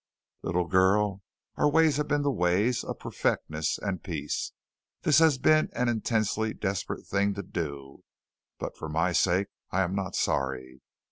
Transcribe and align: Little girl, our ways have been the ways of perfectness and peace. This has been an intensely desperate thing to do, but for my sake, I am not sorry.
Little 0.41 0.65
girl, 0.65 1.21
our 1.57 1.69
ways 1.69 1.97
have 1.97 2.07
been 2.07 2.23
the 2.23 2.31
ways 2.31 2.83
of 2.83 2.97
perfectness 2.97 3.77
and 3.77 4.01
peace. 4.03 4.51
This 5.03 5.19
has 5.19 5.37
been 5.37 5.69
an 5.73 5.89
intensely 5.89 6.55
desperate 6.55 7.05
thing 7.05 7.35
to 7.35 7.43
do, 7.43 8.01
but 8.57 8.75
for 8.75 8.89
my 8.89 9.11
sake, 9.11 9.49
I 9.69 9.83
am 9.83 9.93
not 9.93 10.15
sorry. 10.15 10.81